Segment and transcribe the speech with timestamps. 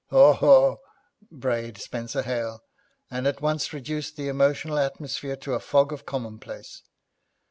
[0.09, 0.77] 'Haw haw,'
[1.29, 2.63] brayed Spenser Hale,
[3.11, 6.81] and at once reduced the emotional atmosphere to a fog of commonplace.